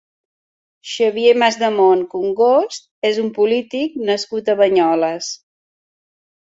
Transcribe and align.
Xavier 0.91 1.33
Masdemont 1.43 2.01
Congost 2.15 2.89
és 3.11 3.23
un 3.27 3.31
polític 3.39 4.03
nascut 4.11 4.55
a 4.57 4.61
Banyoles. 4.65 5.35